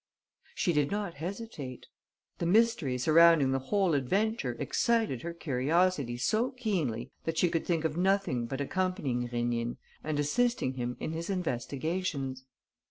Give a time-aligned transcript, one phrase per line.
[0.55, 1.85] She did not hesitate.
[2.39, 7.85] The mystery surrounding the whole adventure excited her curiosity so keenly that she could think
[7.85, 12.43] of nothing but accompanying Rénine and assisting him in his investigations.